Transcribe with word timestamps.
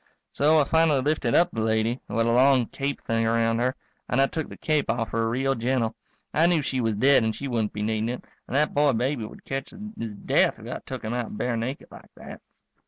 So 0.31 0.57
I 0.57 0.63
finally 0.63 0.99
lifted 1.01 1.35
up 1.35 1.51
the 1.51 1.61
lady, 1.61 1.99
who 2.07 2.17
had 2.17 2.25
a 2.25 2.31
long 2.31 2.65
cape 2.65 3.03
thing 3.03 3.27
around 3.27 3.59
her, 3.59 3.75
and 4.09 4.19
I 4.19 4.25
took 4.25 4.49
the 4.49 4.57
cape 4.57 4.89
off 4.89 5.09
her 5.09 5.29
real 5.29 5.53
gentle. 5.53 5.93
I 6.33 6.47
knew 6.47 6.63
she 6.63 6.81
was 6.81 6.95
dead 6.95 7.23
and 7.23 7.35
she 7.35 7.47
wouldn't 7.47 7.71
be 7.71 7.83
needin' 7.83 8.09
it, 8.09 8.25
and 8.47 8.55
that 8.55 8.73
boy 8.73 8.93
baby 8.93 9.25
would 9.25 9.45
catch 9.45 9.69
his 9.69 10.15
death 10.15 10.57
if 10.57 10.65
I 10.65 10.79
took 10.87 11.03
him 11.03 11.13
out 11.13 11.37
bare 11.37 11.55
naked 11.55 11.89
like 11.91 12.09
that. 12.15 12.41